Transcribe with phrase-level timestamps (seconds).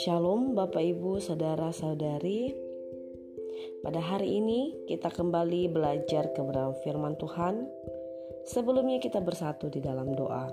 [0.00, 2.56] Shalom Bapak Ibu Saudara-saudari
[3.84, 7.68] Pada hari ini kita kembali belajar kebenaran firman Tuhan.
[8.48, 10.48] Sebelumnya kita bersatu di dalam doa.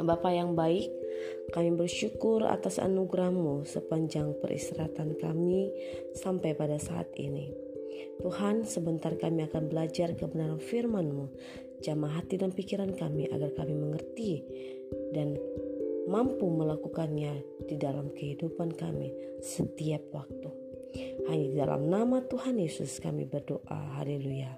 [0.00, 0.88] Bapak yang baik
[1.52, 5.68] kami bersyukur atas anugerahmu sepanjang peristirahatan kami
[6.16, 7.67] sampai pada saat ini
[8.18, 11.26] Tuhan sebentar kami akan belajar kebenaran firman-Mu
[11.78, 14.42] Jamah hati dan pikiran kami agar kami mengerti
[15.14, 15.38] dan
[16.10, 17.38] mampu melakukannya
[17.70, 20.50] di dalam kehidupan kami setiap waktu.
[21.30, 24.00] Hanya di dalam nama Tuhan Yesus kami berdoa.
[24.00, 24.50] Haleluya.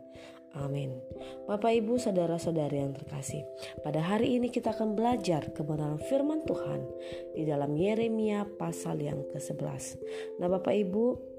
[0.59, 0.99] Amin.
[1.47, 3.47] Bapak Ibu saudara-saudari yang terkasih,
[3.87, 6.83] pada hari ini kita akan belajar kebenaran firman Tuhan
[7.39, 10.03] di dalam Yeremia pasal yang ke-11.
[10.43, 11.30] Nah, Bapak Ibu,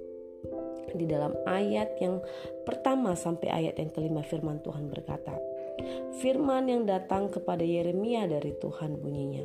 [0.96, 2.20] di dalam ayat yang
[2.64, 5.36] pertama sampai ayat yang kelima firman Tuhan berkata,
[6.22, 9.42] Firman yang datang kepada Yeremia dari Tuhan bunyinya,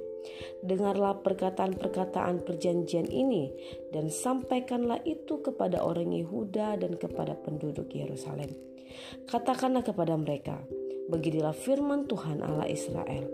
[0.60, 3.54] Dengarlah perkataan-perkataan perjanjian ini
[3.94, 8.52] dan sampaikanlah itu kepada orang Yehuda dan kepada penduduk Yerusalem.
[9.24, 10.60] Katakanlah kepada mereka,
[11.06, 13.30] Beginilah firman Tuhan Allah Israel.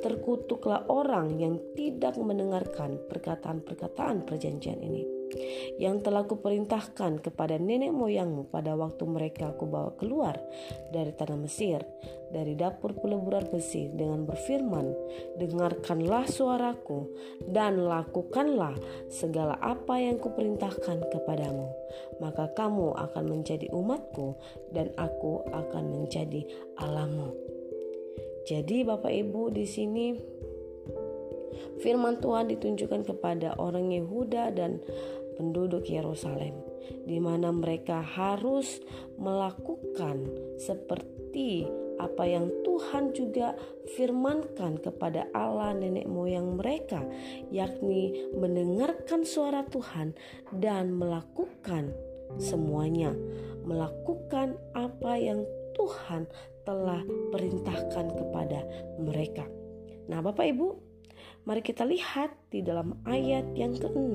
[0.00, 5.19] Terkutuklah orang yang tidak mendengarkan perkataan-perkataan perjanjian ini
[5.78, 10.36] yang telah kuperintahkan kepada nenek moyangmu pada waktu mereka kubawa keluar
[10.90, 11.82] dari tanah Mesir,
[12.30, 14.86] dari dapur peleburan besi dengan berfirman,
[15.38, 17.10] Dengarkanlah suaraku
[17.50, 18.76] dan lakukanlah
[19.10, 21.68] segala apa yang kuperintahkan kepadamu.
[22.22, 24.38] Maka kamu akan menjadi umatku
[24.70, 26.46] dan aku akan menjadi
[26.78, 27.34] Allahmu.
[28.46, 30.06] Jadi Bapak Ibu di sini
[31.80, 34.80] firman Tuhan ditunjukkan kepada orang Yehuda dan
[35.40, 36.52] penduduk Yerusalem,
[37.08, 38.76] di mana mereka harus
[39.16, 40.28] melakukan
[40.60, 41.64] seperti
[41.96, 43.56] apa yang Tuhan juga
[43.96, 47.00] firmankan kepada Allah nenek moyang mereka,
[47.48, 50.12] yakni mendengarkan suara Tuhan
[50.60, 51.96] dan melakukan
[52.36, 53.16] semuanya,
[53.64, 55.44] melakukan apa yang
[55.76, 56.28] Tuhan
[56.68, 57.00] telah
[57.32, 58.60] perintahkan kepada
[59.00, 59.48] mereka.
[60.12, 60.89] Nah, Bapak Ibu,
[61.50, 64.14] Mari kita lihat di dalam ayat yang ke-6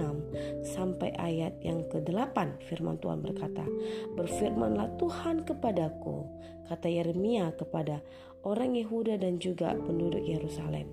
[0.64, 3.68] sampai ayat yang ke-8 firman Tuhan berkata,
[4.16, 6.24] "Berfirmanlah Tuhan kepadaku,"
[6.72, 8.00] kata Yeremia kepada
[8.48, 10.88] orang Yehuda dan juga penduduk Yerusalem.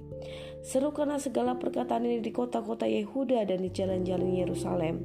[0.66, 4.98] Serukanlah segala perkataan ini di kota-kota Yehuda dan di jalan-jalan Yerusalem.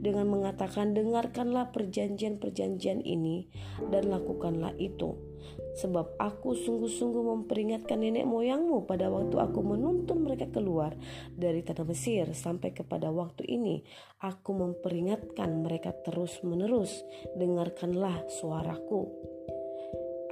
[0.00, 3.44] Dengan mengatakan dengarkanlah perjanjian-perjanjian ini
[3.92, 5.31] dan lakukanlah itu
[5.72, 10.92] Sebab aku sungguh-sungguh memperingatkan nenek moyangmu pada waktu aku menuntun mereka keluar
[11.32, 13.80] dari tanah Mesir sampai kepada waktu ini.
[14.20, 16.92] Aku memperingatkan mereka terus-menerus.
[17.36, 19.08] Dengarkanlah suaraku.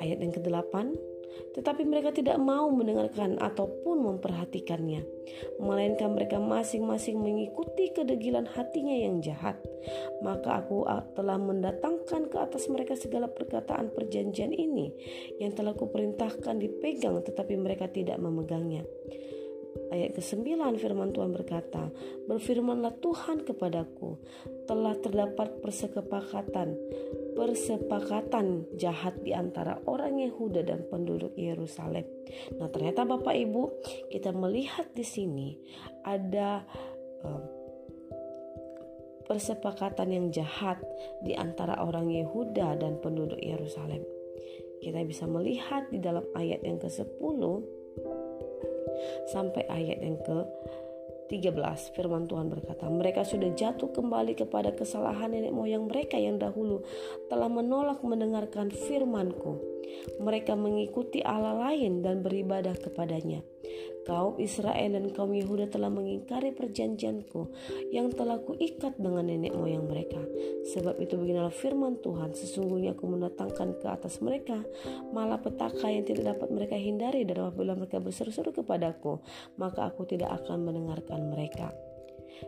[0.01, 1.10] Ayat yang ke-8
[1.55, 5.03] tetapi mereka tidak mau mendengarkan ataupun memperhatikannya,
[5.59, 9.59] melainkan mereka masing-masing mengikuti kedegilan hatinya yang jahat.
[10.21, 10.85] Maka aku
[11.17, 14.93] telah mendatangkan ke atas mereka segala perkataan perjanjian ini
[15.41, 18.85] yang telah kuperintahkan dipegang tetapi mereka tidak memegangnya.
[19.91, 21.91] Ayat ke-9 firman Tuhan berkata,
[22.31, 24.19] Berfirmanlah Tuhan kepadaku,
[24.67, 26.79] telah terdapat persekepakatan
[27.41, 32.05] persepakatan jahat di antara orang Yehuda dan penduduk Yerusalem.
[32.61, 33.63] Nah, ternyata Bapak Ibu,
[34.13, 35.57] kita melihat di sini
[36.05, 36.61] ada
[37.25, 37.41] um,
[39.25, 40.85] persepakatan yang jahat
[41.25, 44.05] di antara orang Yehuda dan penduduk Yerusalem.
[44.85, 47.41] Kita bisa melihat di dalam ayat yang ke-10
[49.33, 50.39] sampai ayat yang ke
[51.31, 56.83] 13 firman Tuhan berkata, mereka sudah jatuh kembali kepada kesalahan nenek moyang mereka yang dahulu
[57.31, 59.63] telah menolak mendengarkan firmanku.
[60.19, 63.47] Mereka mengikuti Allah lain dan beribadah kepadanya.
[64.09, 67.53] Kaum Israel dan kaum Yehuda telah mengingkari perjanjianku
[67.93, 70.21] yang telah kuikat dengan nenek moyang mereka.
[70.73, 74.65] Sebab itu beginilah firman Tuhan, sesungguhnya aku mendatangkan ke atas mereka
[75.13, 79.21] malah petaka yang tidak dapat mereka hindari dan apabila mereka berseru-seru kepadaku,
[79.61, 81.69] maka aku tidak akan mendengarkan mereka.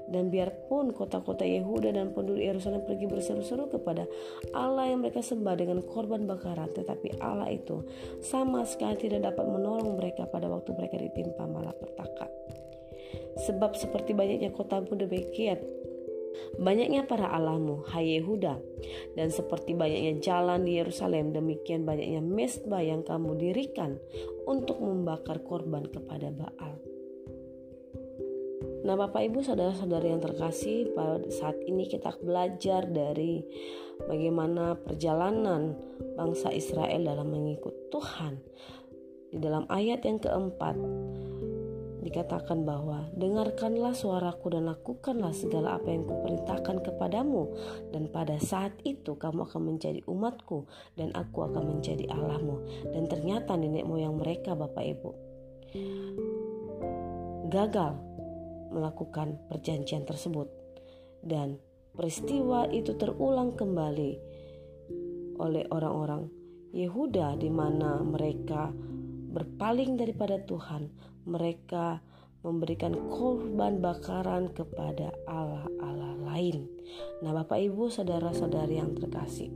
[0.09, 4.09] Dan biarpun kota-kota Yehuda dan penduduk Yerusalem pergi berseru-seru kepada
[4.57, 7.85] Allah yang mereka sembah dengan korban bakaran, tetapi Allah itu
[8.25, 12.27] sama sekali tidak dapat menolong mereka pada waktu mereka ditimpa malapetaka.
[13.49, 15.61] Sebab seperti banyaknya kota pun demikian
[16.61, 18.61] Banyaknya para alamu, hai Yehuda,
[19.17, 23.97] dan seperti banyaknya jalan di Yerusalem, demikian banyaknya mesbah yang kamu dirikan
[24.45, 26.82] untuk membakar korban kepada Baal.
[28.83, 33.47] Nah, Bapak Ibu, saudara-saudara yang terkasih, pada saat ini kita belajar dari
[34.11, 35.79] bagaimana perjalanan
[36.19, 38.43] bangsa Israel dalam mengikut Tuhan.
[39.31, 40.75] Di dalam ayat yang keempat
[42.03, 47.55] dikatakan bahwa dengarkanlah suaraku dan lakukanlah segala apa yang kuperintahkan kepadamu
[47.95, 50.67] dan pada saat itu kamu akan menjadi umatku
[50.99, 55.11] dan aku akan menjadi Allahmu dan ternyata nenek moyang mereka Bapak Ibu
[57.49, 58.12] gagal
[58.73, 60.49] melakukan perjanjian tersebut
[61.23, 61.61] dan
[61.93, 64.13] peristiwa itu terulang kembali
[65.39, 66.33] oleh orang-orang
[66.73, 68.73] Yehuda di mana mereka
[69.33, 70.89] berpaling daripada Tuhan,
[71.29, 72.01] mereka
[72.41, 76.65] memberikan korban bakaran kepada Allah-Allah lain.
[77.21, 79.53] Nah, Bapak Ibu, saudara-saudari yang terkasih,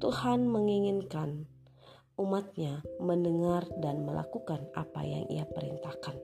[0.00, 1.44] Tuhan menginginkan
[2.16, 6.16] umatnya mendengar dan melakukan apa yang ia perintahkan.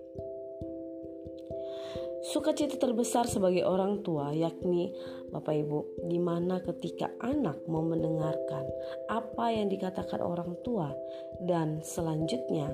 [2.20, 4.92] Sukacita terbesar sebagai orang tua yakni
[5.32, 8.68] Bapak Ibu, di mana ketika anak mau mendengarkan
[9.08, 10.92] apa yang dikatakan orang tua
[11.40, 12.68] dan selanjutnya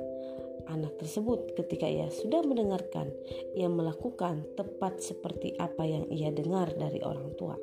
[0.67, 3.07] anak tersebut ketika ia sudah mendengarkan
[3.55, 7.55] ia melakukan tepat seperti apa yang ia dengar dari orang tua.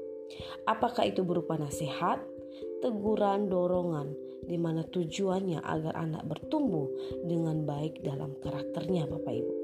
[0.64, 2.24] Apakah itu berupa nasihat,
[2.80, 4.16] teguran, dorongan
[4.48, 6.88] di mana tujuannya agar anak bertumbuh
[7.28, 9.63] dengan baik dalam karakternya Bapak Ibu.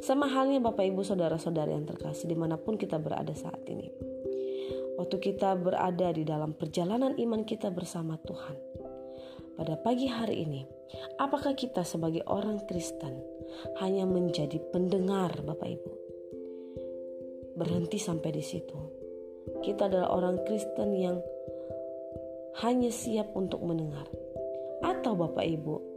[0.00, 3.88] Sama halnya Bapak Ibu Saudara-saudara yang terkasih di mana pun kita berada saat ini.
[4.96, 8.56] Waktu kita berada di dalam perjalanan iman kita bersama Tuhan.
[9.56, 10.68] Pada pagi hari ini,
[11.16, 13.24] apakah kita sebagai orang Kristen
[13.80, 15.92] hanya menjadi pendengar Bapak Ibu?
[17.56, 18.76] Berhenti sampai di situ.
[19.64, 21.16] Kita adalah orang Kristen yang
[22.60, 24.04] hanya siap untuk mendengar.
[24.84, 25.95] Atau Bapak Ibu,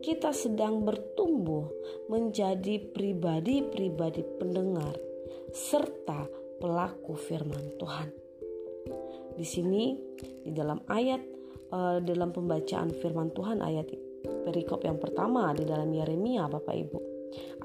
[0.00, 1.68] kita sedang bertumbuh
[2.08, 4.96] menjadi pribadi-pribadi pendengar
[5.52, 6.28] serta
[6.60, 8.08] pelaku firman Tuhan.
[9.34, 9.96] Di sini
[10.44, 11.20] di dalam ayat
[11.74, 13.90] uh, dalam pembacaan firman Tuhan ayat
[14.24, 16.98] perikop yang pertama di dalam Yeremia Bapak Ibu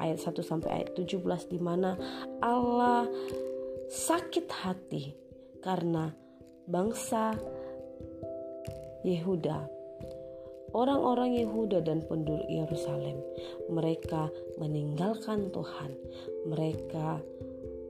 [0.02, 1.94] ayat 1 sampai ayat 17 di mana
[2.42, 3.06] Allah
[3.88, 5.14] sakit hati
[5.62, 6.10] karena
[6.66, 7.38] bangsa
[9.06, 9.79] Yehuda
[10.74, 13.20] orang-orang Yehuda dan penduduk Yerusalem.
[13.70, 15.92] Mereka meninggalkan Tuhan.
[16.50, 17.22] Mereka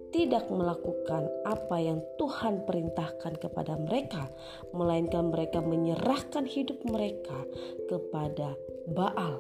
[0.09, 4.25] tidak melakukan apa yang Tuhan perintahkan kepada mereka,
[4.73, 7.45] melainkan mereka menyerahkan hidup mereka
[7.85, 8.57] kepada
[8.89, 9.37] Baal.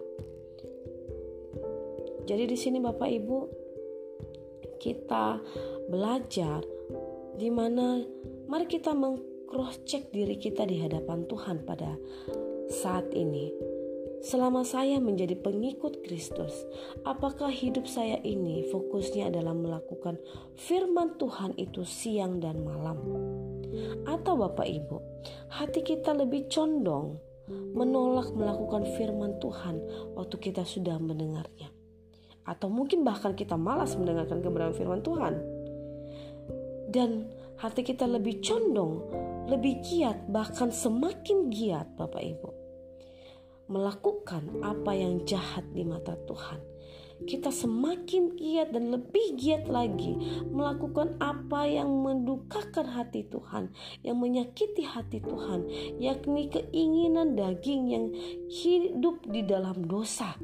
[2.29, 3.37] Jadi di sini Bapak Ibu
[4.77, 5.41] kita
[5.89, 6.61] belajar
[7.33, 7.97] di mana
[8.45, 11.97] mari kita mengcross check diri kita di hadapan Tuhan pada
[12.69, 13.49] saat ini,
[14.21, 16.53] selama saya menjadi pengikut Kristus,
[17.01, 20.21] apakah hidup saya ini fokusnya adalah melakukan
[20.53, 23.01] firman Tuhan itu siang dan malam?
[24.05, 24.97] Atau Bapak Ibu,
[25.49, 27.17] hati kita lebih condong
[27.49, 29.81] menolak melakukan firman Tuhan
[30.13, 31.73] waktu kita sudah mendengarnya?
[32.45, 35.33] Atau mungkin bahkan kita malas mendengarkan kebenaran firman Tuhan?
[36.89, 39.01] Dan hati kita lebih condong,
[39.49, 42.58] lebih giat, bahkan semakin giat Bapak Ibu
[43.69, 46.57] melakukan apa yang jahat di mata Tuhan.
[47.27, 50.15] Kita semakin giat dan lebih giat lagi
[50.47, 53.71] melakukan apa yang mendukakan hati Tuhan,
[54.03, 55.67] yang menyakiti hati Tuhan,
[55.99, 58.05] yakni keinginan daging yang
[58.47, 60.35] hidup di dalam dosa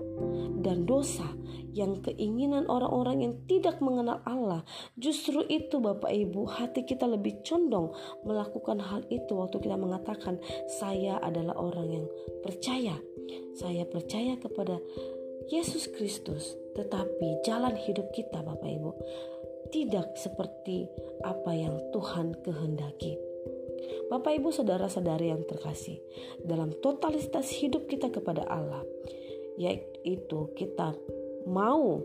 [0.60, 1.27] dan dosa
[1.75, 4.63] yang keinginan orang-orang yang tidak mengenal Allah.
[4.96, 7.91] Justru itu Bapak Ibu, hati kita lebih condong
[8.24, 10.39] melakukan hal itu waktu kita mengatakan
[10.79, 12.05] saya adalah orang yang
[12.44, 12.96] percaya
[13.55, 14.77] saya percaya kepada
[15.50, 18.92] Yesus Kristus, tetapi jalan hidup kita, Bapak Ibu,
[19.70, 20.90] tidak seperti
[21.22, 23.18] apa yang Tuhan kehendaki.
[24.10, 26.02] Bapak, ibu, saudara-saudari yang terkasih,
[26.42, 28.82] dalam totalitas hidup kita kepada Allah,
[29.58, 30.94] yaitu kita
[31.46, 32.02] mau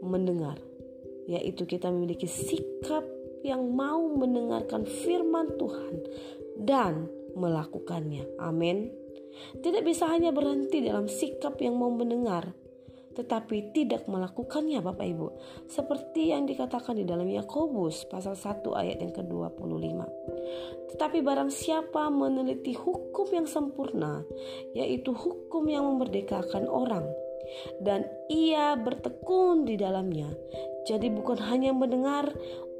[0.00, 0.56] mendengar,
[1.28, 3.04] yaitu kita memiliki sikap
[3.40, 5.94] yang mau mendengarkan firman Tuhan
[6.60, 8.28] dan melakukannya.
[8.40, 8.99] Amin.
[9.60, 12.54] Tidak bisa hanya berhenti dalam sikap yang mau mendengar,
[13.14, 15.28] tetapi tidak melakukannya Bapak Ibu.
[15.66, 19.98] Seperti yang dikatakan di dalam Yakobus pasal 1 ayat yang ke-25.
[20.94, 24.22] Tetapi barang siapa meneliti hukum yang sempurna,
[24.72, 27.06] yaitu hukum yang memerdekakan orang,
[27.82, 30.30] dan ia bertekun di dalamnya.
[30.86, 32.30] Jadi bukan hanya mendengar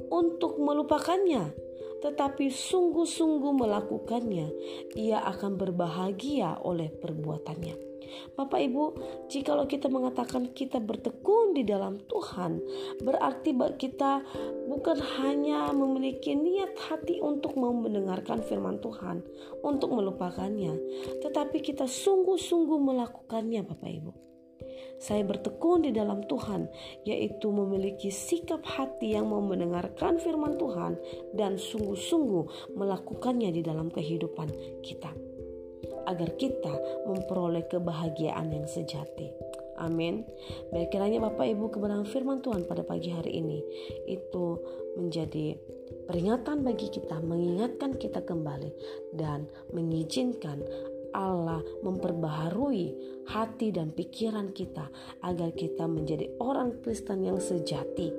[0.08, 1.69] untuk melupakannya,
[2.00, 4.48] tetapi sungguh-sungguh melakukannya,
[4.96, 7.90] ia akan berbahagia oleh perbuatannya.
[8.34, 8.84] Bapak Ibu,
[9.30, 12.58] jikalau kita mengatakan kita bertekun di dalam Tuhan,
[13.06, 14.26] berarti kita
[14.66, 19.22] bukan hanya memiliki niat hati untuk mau mendengarkan firman Tuhan,
[19.62, 20.74] untuk melupakannya,
[21.22, 24.29] tetapi kita sungguh-sungguh melakukannya Bapak Ibu.
[25.00, 26.68] Saya bertekun di dalam Tuhan,
[27.08, 31.00] yaitu memiliki sikap hati yang mau mendengarkan firman Tuhan
[31.32, 34.52] dan sungguh-sungguh melakukannya di dalam kehidupan
[34.84, 35.08] kita
[36.04, 36.74] agar kita
[37.08, 39.32] memperoleh kebahagiaan yang sejati.
[39.80, 40.28] Amin.
[40.68, 43.64] Baik kiranya Bapak Ibu kebenaran firman Tuhan pada pagi hari ini
[44.04, 44.60] itu
[45.00, 45.56] menjadi
[46.04, 48.70] peringatan bagi kita, mengingatkan kita kembali
[49.16, 50.60] dan mengizinkan
[51.14, 52.86] Allah memperbaharui
[53.30, 54.90] hati dan pikiran kita
[55.22, 58.10] agar kita menjadi orang Kristen yang sejati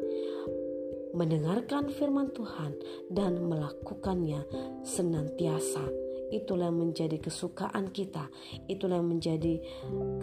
[1.12, 2.72] mendengarkan firman Tuhan
[3.12, 4.48] dan melakukannya
[4.88, 5.84] senantiasa
[6.32, 8.32] itulah yang menjadi kesukaan kita,
[8.72, 9.60] itulah yang menjadi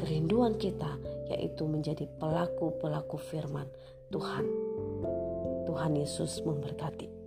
[0.00, 0.96] kerinduan kita,
[1.28, 3.68] yaitu menjadi pelaku-pelaku firman
[4.08, 4.48] Tuhan.
[5.68, 7.17] Tuhan Yesus memberkati.